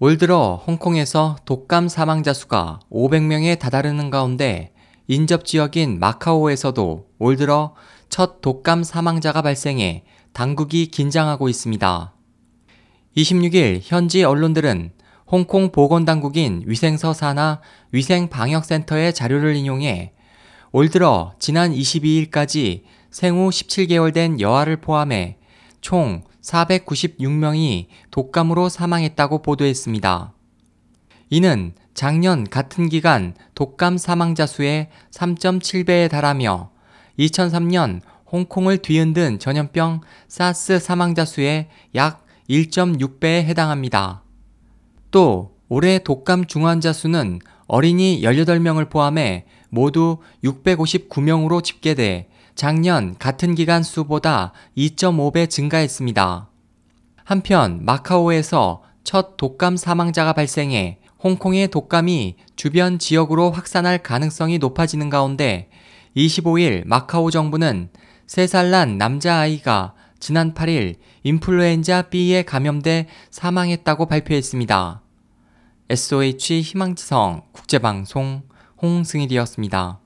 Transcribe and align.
올 0.00 0.16
들어 0.16 0.62
홍콩에서 0.64 1.34
독감 1.44 1.88
사망자 1.88 2.32
수가 2.32 2.78
500명에 2.88 3.58
다다르는 3.58 4.10
가운데 4.10 4.72
인접 5.08 5.44
지역인 5.44 5.98
마카오에서도 5.98 7.08
올 7.18 7.36
들어 7.36 7.74
첫 8.08 8.40
독감 8.40 8.84
사망자가 8.84 9.42
발생해 9.42 10.04
당국이 10.32 10.86
긴장하고 10.86 11.48
있습니다. 11.48 12.14
26일 13.16 13.80
현지 13.82 14.22
언론들은 14.22 14.92
홍콩 15.26 15.72
보건당국인 15.72 16.62
위생서 16.66 17.12
산하 17.12 17.60
위생방역센터의 17.90 19.12
자료를 19.12 19.56
인용해 19.56 20.12
올 20.70 20.90
들어 20.90 21.32
지난 21.40 21.72
22일까지 21.72 22.82
생후 23.10 23.48
17개월 23.48 24.14
된 24.14 24.40
여아를 24.40 24.80
포함해 24.80 25.38
총 25.80 26.22
496명이 26.48 27.86
독감으로 28.10 28.68
사망했다고 28.68 29.42
보도했습니다. 29.42 30.32
이는 31.30 31.72
작년 31.92 32.44
같은 32.44 32.88
기간 32.88 33.34
독감 33.54 33.98
사망자 33.98 34.46
수의 34.46 34.88
3.7배에 35.10 36.08
달하며 36.08 36.70
2003년 37.18 38.00
홍콩을 38.30 38.78
뒤흔든 38.78 39.38
전염병 39.38 40.00
사스 40.26 40.78
사망자 40.78 41.24
수의 41.24 41.68
약 41.94 42.24
1.6배에 42.48 43.42
해당합니다. 43.44 44.22
또 45.10 45.56
올해 45.68 45.98
독감 45.98 46.46
중환자 46.46 46.92
수는 46.92 47.40
어린이 47.66 48.22
18명을 48.22 48.88
포함해 48.88 49.44
모두 49.68 50.18
659명으로 50.44 51.62
집계돼 51.62 52.28
작년 52.58 53.14
같은 53.20 53.54
기간 53.54 53.84
수보다 53.84 54.52
2.5배 54.76 55.48
증가했습니다. 55.48 56.48
한편 57.22 57.84
마카오에서 57.84 58.82
첫 59.04 59.36
독감 59.36 59.76
사망자가 59.76 60.32
발생해 60.32 60.98
홍콩의 61.22 61.68
독감이 61.68 62.34
주변 62.56 62.98
지역으로 62.98 63.52
확산할 63.52 63.98
가능성이 63.98 64.58
높아지는 64.58 65.08
가운데 65.08 65.70
25일 66.16 66.84
마카오 66.84 67.30
정부는 67.30 67.90
3살 68.26 68.70
난 68.70 68.98
남자아이가 68.98 69.94
지난 70.18 70.52
8일 70.52 70.96
인플루엔자 71.22 72.10
B에 72.10 72.42
감염돼 72.42 73.06
사망했다고 73.30 74.06
발표했습니다. 74.06 75.02
SOH 75.90 76.62
희망지성 76.62 77.42
국제방송 77.52 78.42
홍승일이었습니다. 78.82 80.00